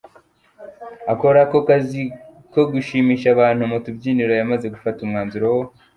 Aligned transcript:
akora 1.13 1.37
aka 1.45 1.59
kazi 1.69 2.01
ko 2.53 2.61
gushimisha 2.71 3.27
abantu 3.35 3.63
mu 3.71 3.77
tubyiniro, 3.85 4.31
yamaze 4.39 4.65
gufata 4.73 4.99
umwanzuro 5.03 5.45
wo. 5.55 5.63